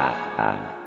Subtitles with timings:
[0.00, 0.79] Dadah.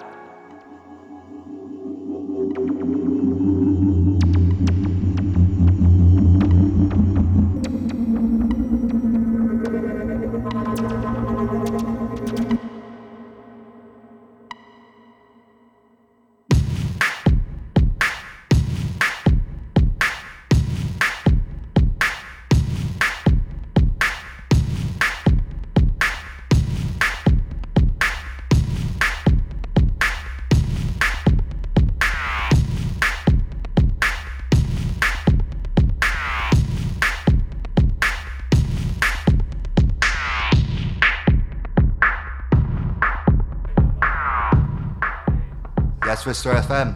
[46.44, 46.92] Visla FM.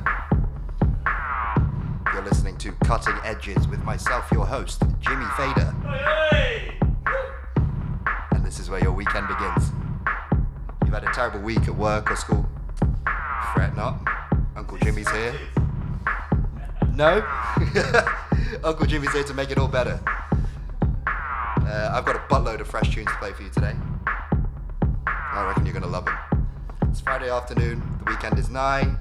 [2.14, 5.74] You're listening to Cutting Edges with myself, your host, Jimmy Fader.
[8.32, 9.72] And this is where your weekend begins.
[10.84, 12.46] You've had a terrible week at work or school.
[13.54, 14.06] Fret not.
[14.58, 15.34] Uncle Jimmy's here.
[16.94, 17.26] No?
[18.66, 20.02] Uncle Jimmy's here to make it all better.
[21.08, 23.78] Uh, I've got a buttload of fresh tunes to play for you today.
[25.08, 26.18] I reckon you're gonna love them.
[26.90, 28.98] It's Friday afternoon, the weekend is nigh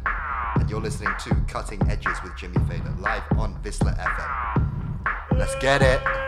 [0.67, 5.39] and you're listening to Cutting Edges with Jimmy Fader live on Visla FM.
[5.39, 6.26] Let's get it.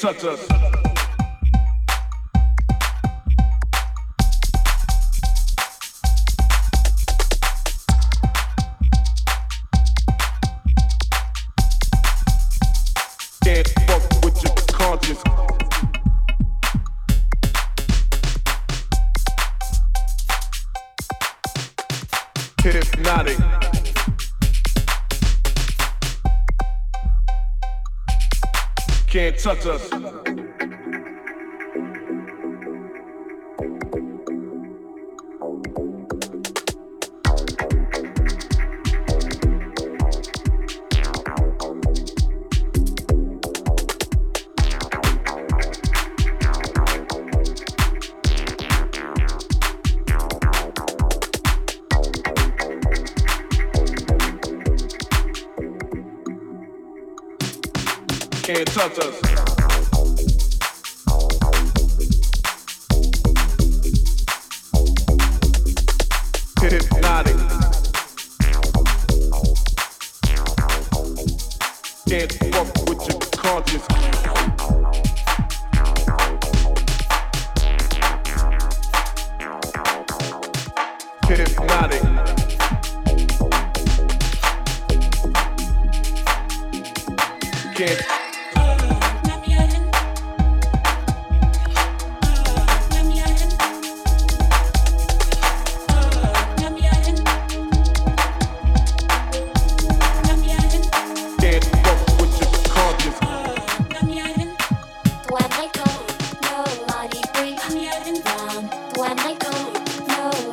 [0.00, 0.67] Touch us.
[29.48, 29.97] Touch us.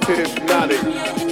[0.08, 1.24] hypnotic.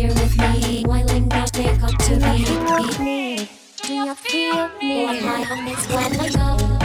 [0.00, 0.82] here with me?
[0.86, 3.48] Why not wake up to me?
[3.82, 5.04] Do you feel me?
[5.04, 6.79] Or my home is when I go.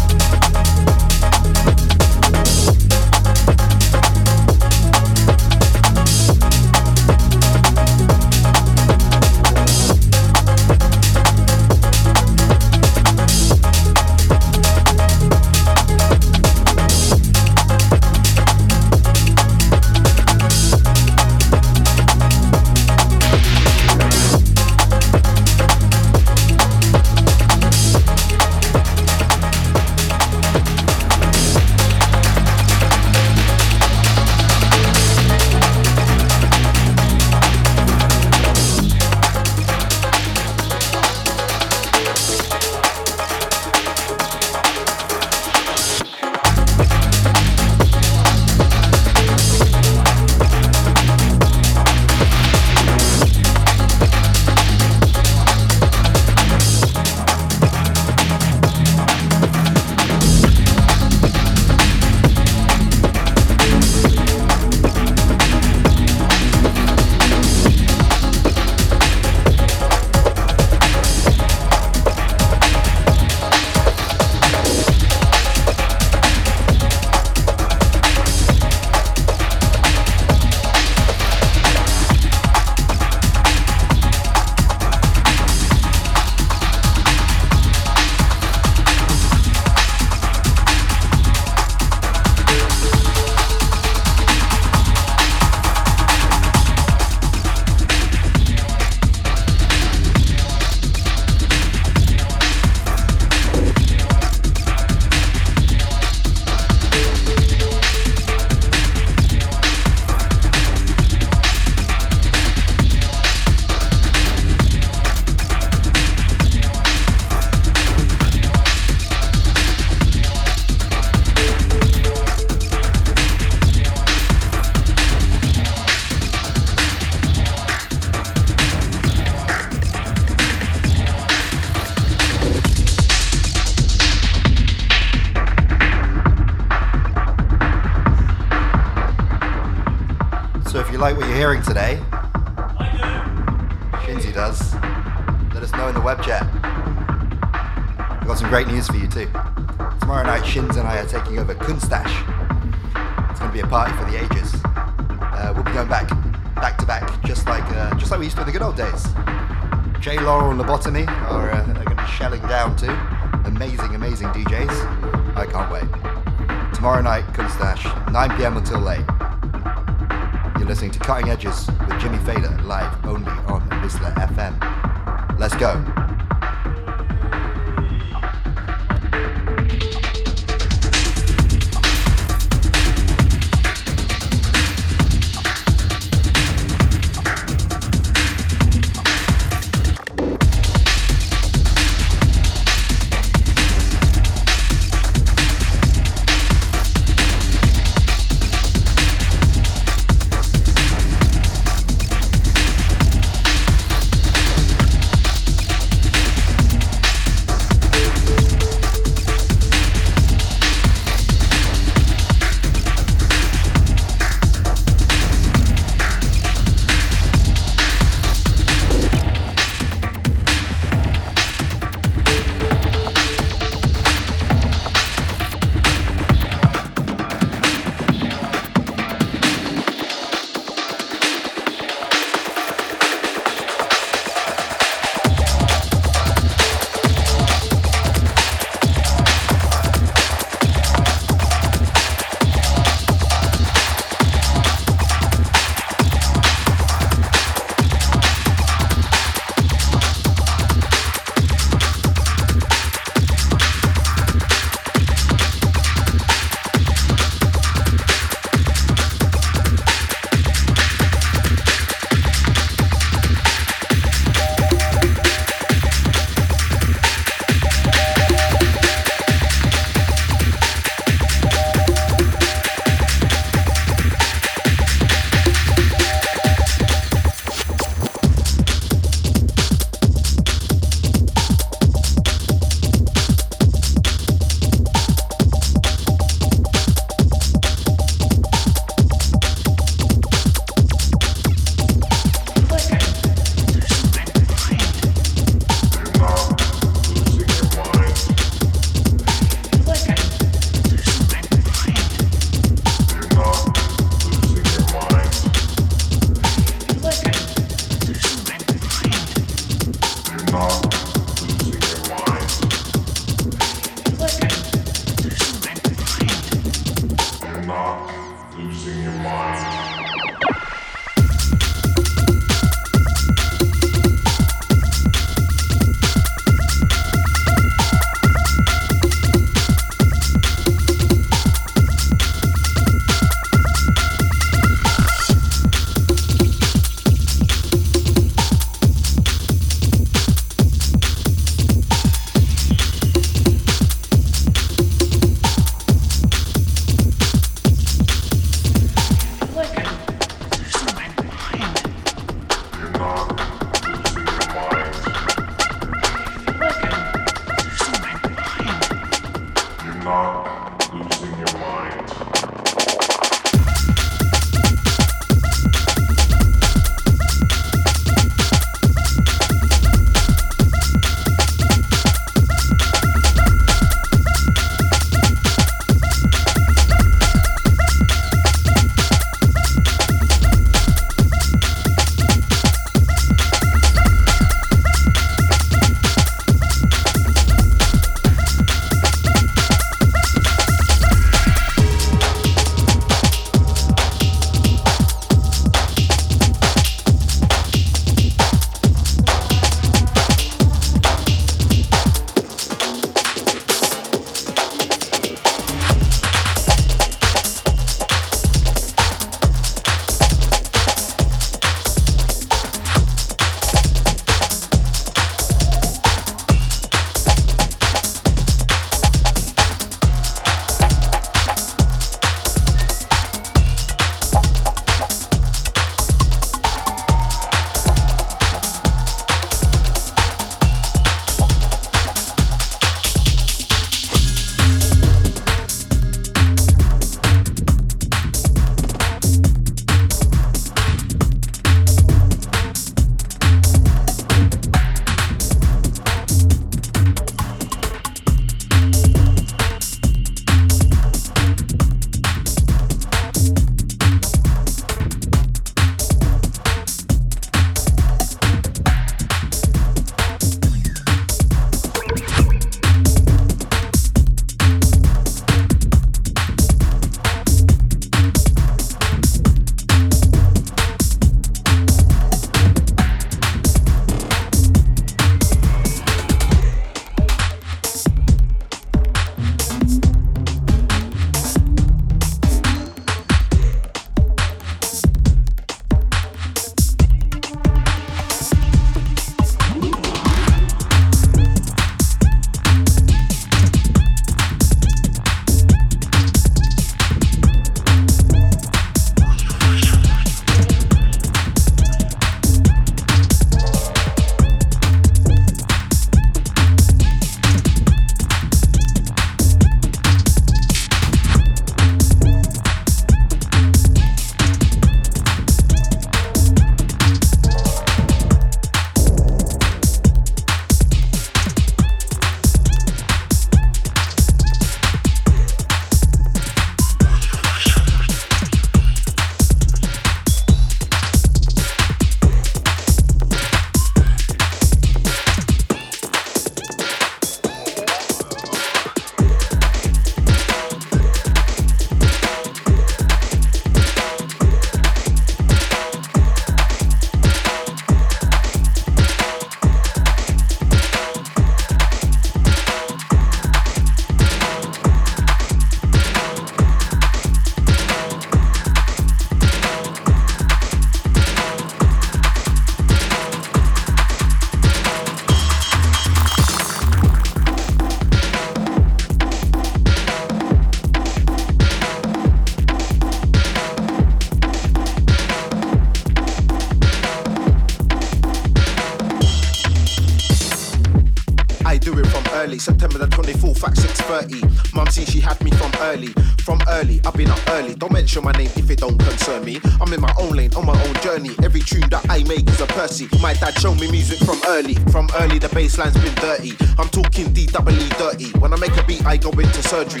[588.00, 589.60] Mention my name if it don't concern me.
[589.78, 591.32] I'm in my own lane, on my own journey.
[591.42, 593.06] Every tune that I make is a Percy.
[593.20, 594.74] My dad showed me music from early.
[594.90, 596.52] From early, the bassline's been dirty.
[596.78, 598.30] I'm talking D-double-E dirty.
[598.38, 600.00] When I make a beat, I go into surgery.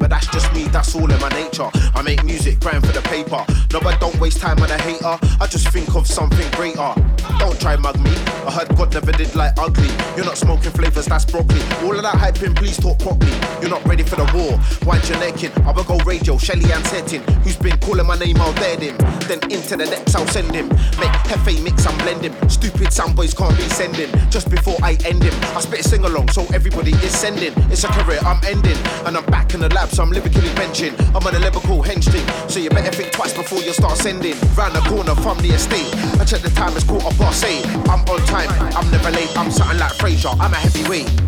[0.00, 1.70] But that's just me, that's all in my nature.
[1.94, 3.44] I make music, grind for the paper.
[3.72, 5.18] No, I don't waste time on a hater.
[5.40, 6.94] I just think of something greater.
[7.38, 8.10] Don't try mug me.
[8.46, 9.88] I heard God never did like ugly.
[10.16, 11.60] You're not smoking flavors, that's broccoli.
[11.84, 13.32] All of that hyping, please talk properly.
[13.60, 14.58] You're not ready for the war.
[14.86, 15.52] Wind your neck in.
[15.62, 17.22] I will go radio, Shelly and setting.
[17.42, 18.96] Who's been calling my name, I'll dead him.
[19.28, 20.68] Then into the depths, I'll send him.
[20.96, 22.48] Make Hefe mix and blend him.
[22.48, 24.10] Stupid sound boys can't be sending.
[24.30, 27.52] Just before I end him, I spit a sing along, so everybody is sending.
[27.70, 30.98] It's a career I'm ending, and I'm back in the lab, so I'm lyrically benching.
[31.14, 34.34] I'm on a lyrical hench thing, so you better think twice before you start sending.
[34.56, 37.66] Round the corner from the estate, I check the time, it's quarter past eight.
[37.92, 41.27] I'm on time, I'm never late, I'm something like Fraser, I'm a heavyweight.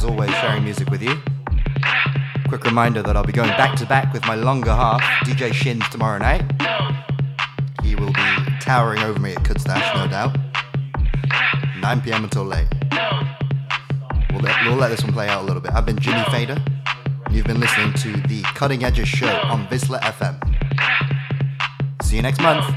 [0.00, 1.14] as always, sharing music with you.
[2.48, 5.86] Quick reminder that I'll be going back to back with my longer half, DJ Shins,
[5.90, 6.40] tomorrow night.
[7.82, 10.38] He will be towering over me at Kudstash, no doubt.
[11.80, 12.66] 9 pm until late.
[14.30, 15.72] We'll let, we'll let this one play out a little bit.
[15.72, 16.56] I've been Jimmy Fader.
[17.30, 20.40] You've been listening to The Cutting Edges Show on Visla FM.
[22.02, 22.74] See you next month.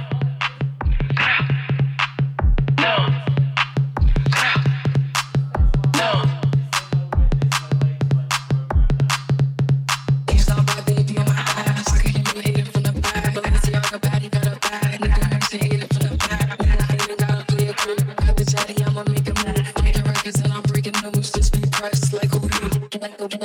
[23.04, 23.43] like a